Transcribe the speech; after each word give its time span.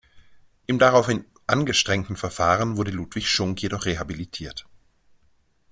Im 0.65 0.79
daraufhin 0.79 1.25
angestrengten 1.45 2.15
Verfahren 2.15 2.75
wurde 2.75 2.89
Ludwig 2.89 3.29
Schunk 3.29 3.61
jedoch 3.61 3.85
rehabilitiert. 3.85 4.65